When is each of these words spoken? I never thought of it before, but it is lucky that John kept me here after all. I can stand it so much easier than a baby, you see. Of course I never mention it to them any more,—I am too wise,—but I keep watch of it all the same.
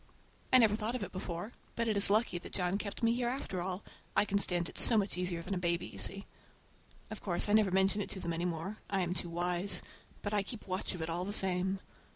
I 0.51 0.57
never 0.57 0.75
thought 0.75 0.95
of 0.95 1.03
it 1.03 1.11
before, 1.11 1.53
but 1.75 1.87
it 1.87 1.95
is 1.95 2.09
lucky 2.09 2.39
that 2.39 2.51
John 2.53 2.79
kept 2.79 3.03
me 3.03 3.13
here 3.13 3.27
after 3.27 3.61
all. 3.61 3.83
I 4.15 4.25
can 4.25 4.39
stand 4.39 4.67
it 4.67 4.75
so 4.75 4.97
much 4.97 5.15
easier 5.15 5.43
than 5.43 5.53
a 5.53 5.59
baby, 5.59 5.85
you 5.85 5.99
see. 5.99 6.25
Of 7.11 7.21
course 7.21 7.47
I 7.47 7.53
never 7.53 7.69
mention 7.69 8.01
it 8.01 8.09
to 8.09 8.19
them 8.19 8.33
any 8.33 8.45
more,—I 8.45 9.01
am 9.01 9.13
too 9.13 9.29
wise,—but 9.29 10.33
I 10.33 10.41
keep 10.41 10.65
watch 10.65 10.95
of 10.95 11.03
it 11.03 11.09
all 11.11 11.23
the 11.23 11.31
same. 11.31 11.81